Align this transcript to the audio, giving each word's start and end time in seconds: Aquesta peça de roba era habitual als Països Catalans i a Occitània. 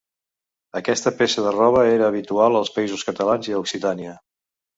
Aquesta 0.79 1.11
peça 1.19 1.43
de 1.47 1.51
roba 1.55 1.83
era 1.97 2.07
habitual 2.13 2.57
als 2.61 2.73
Països 2.79 3.05
Catalans 3.11 3.53
i 3.53 3.57
a 3.57 3.61
Occitània. 3.61 4.17